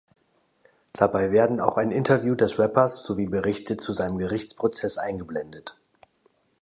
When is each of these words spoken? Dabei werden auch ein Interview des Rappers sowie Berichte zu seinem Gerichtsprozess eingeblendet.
Dabei 0.93 1.31
werden 1.31 1.59
auch 1.59 1.77
ein 1.77 1.91
Interview 1.91 2.33
des 2.33 2.57
Rappers 2.57 3.03
sowie 3.03 3.27
Berichte 3.27 3.77
zu 3.77 3.93
seinem 3.93 4.17
Gerichtsprozess 4.17 4.97
eingeblendet. 4.97 5.79